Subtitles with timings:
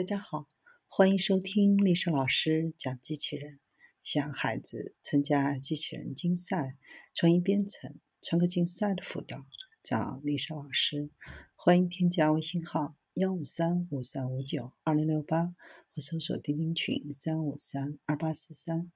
[0.00, 0.48] 大家好，
[0.88, 3.60] 欢迎收听历史老师讲机器人。
[4.02, 6.78] 想孩子参加机器人竞赛、
[7.12, 9.44] 创意编程、创客竞赛的辅导，
[9.82, 11.10] 找历史老师。
[11.54, 15.48] 欢迎添加微信号幺五三五三五九二零六八，
[15.94, 18.90] 或搜索钉钉群三五三二八四三。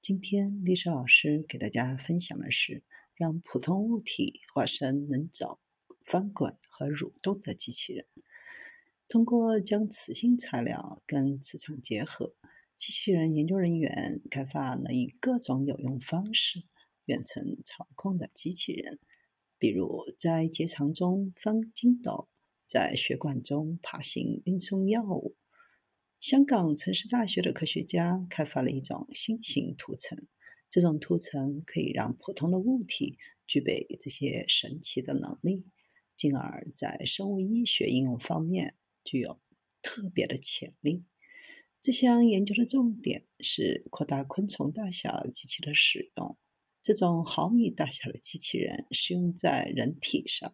[0.00, 2.82] 今天历史老师给大家分享的是，
[3.14, 5.60] 让普通物体化身能走、
[6.06, 8.06] 翻滚和蠕动的机器人。
[9.08, 12.34] 通过将磁性材料跟磁场结合，
[12.76, 16.64] 机器人研究人员开发了以各种有用方式
[17.04, 18.98] 远程操控的机器人，
[19.58, 22.28] 比如在结肠中翻筋斗，
[22.66, 25.36] 在血管中爬行运送药物。
[26.18, 30.18] 香港城市大学的科学家开发了一种新型涂层，
[30.68, 35.68] 这种涂层可以让普通的物体具备这些神奇的能力，
[36.16, 38.74] 进而在生物医学应用方面。
[39.06, 39.40] 具有
[39.80, 41.04] 特别的潜力。
[41.80, 46.36] 这项研究的重点是扩大昆虫大小机器的使用。
[46.82, 50.52] 这种毫米大小的机器人适用在人体上。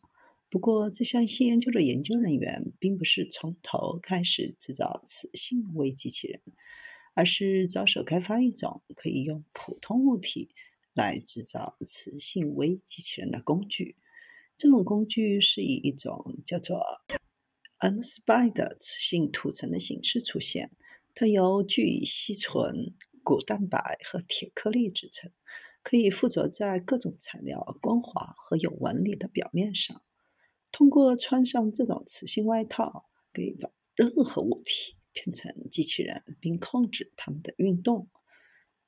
[0.49, 6.43] 不过，这项新研究的研究人员并不是从头开始制造磁性微机器人，
[7.15, 10.55] 而是着手开发一种可以用普通物体
[10.93, 13.97] 来制造磁性微机器人的工具。
[14.57, 16.81] 这种工具是以一种叫做
[17.83, 20.71] M-SPY 的磁性涂层的形式出现，
[21.17, 25.33] 它由聚乙烯醇、骨蛋白和铁颗粒制成，
[25.83, 30.01] 可以附着在各种材料光滑和有纹理的表面上。
[30.71, 38.09] 通过穿上这种磁性外套，可以把任何物体变成机器人，并控制它们的运动。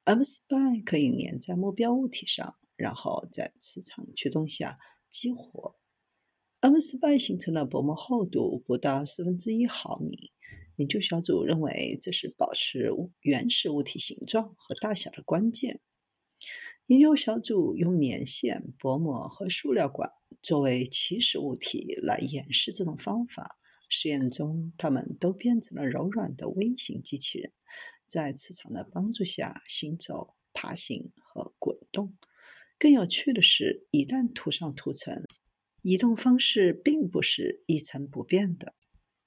[0.04, 4.78] M-SPY 可以粘在目标物体上，然后在磁场驱动下
[5.10, 5.74] 激活。
[6.64, 10.32] M-SPY 形成的薄膜厚度不到四分之一毫米。
[10.76, 15.82] 研究小组认为，这是保持原始物体形状和大小的关键。
[16.86, 20.10] 研究小组用棉线、薄膜和塑料管
[20.40, 23.58] 作为起始物体来演示这种方法。
[23.90, 27.52] 实验中，它们都变成了柔软的微型机器人，
[28.06, 32.16] 在磁场的帮助下行走、爬行和滚动。
[32.78, 35.22] 更有趣的是，一旦涂上涂层，
[35.84, 38.74] 移动方式并不是一成不变的。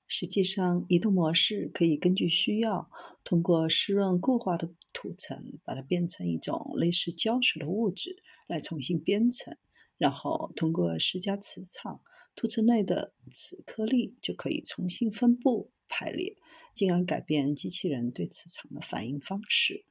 [0.07, 2.89] 实际上，移动模式可以根据需要，
[3.23, 9.55] 通过湿润固化的涂层，把它变成一种类似胶水的物质来重新编程，
[9.99, 12.01] 然后通过施加磁场，
[12.35, 16.35] 涂层内的磁颗粒就可以重新分布排列，
[16.73, 19.85] 进而改变机器人对磁场的反应方式。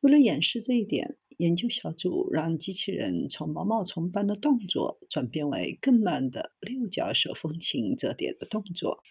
[0.00, 9.02] 为了演示这一点，研究小组让机器人从毛毛虫般的动作转变为更慢的六角手风琴折叠的动作，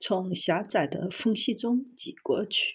[0.00, 2.74] 从狭窄的缝隙中挤过去。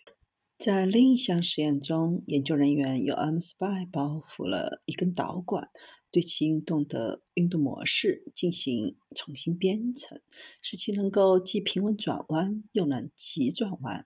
[0.58, 5.68] 在另一项实验中，研究人员用 M-SPY 包覆了一根导管，
[6.10, 10.22] 对其运动的运动模式进行重新编程，
[10.62, 14.06] 使其能够既平稳转弯又能急转弯。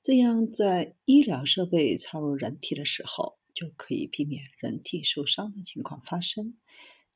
[0.00, 6.56] 这样，在医疗设备插入人体的时候，就可以避免人体受伤的情况发生。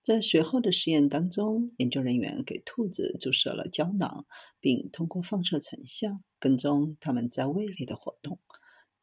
[0.03, 4.25] 在随后的实验当中，研究人员给兔子注射了胶囊，
[4.61, 8.39] 并通过放射成像跟踪它们在胃里的活动。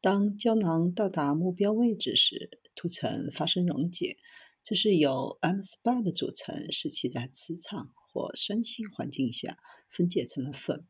[0.00, 4.16] 当胶囊到达目标位置时，涂层发生溶解，
[4.62, 9.58] 这是由 M-SPY 的组成使其在磁场或酸性环境下
[9.90, 10.86] 分解成了粉。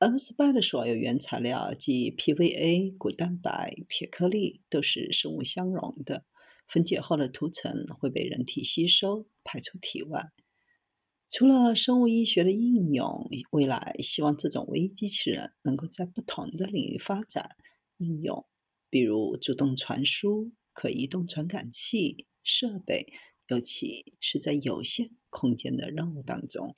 [0.00, 6.24] M-SPY 的所有原材料，即 PVA、骨蛋白、铁颗粒，都是生物相容的。
[6.66, 10.30] 分解后的涂层会被人体吸收，排出体外。
[11.28, 17.56] 除了生物医学的应用，未来希望这种微机器人能够在不同的领域发展
[17.98, 18.46] 应用，
[18.88, 23.12] 比如主动传输、可移动传感器设备，
[23.48, 26.74] 尤其是在有限空间的任务当中。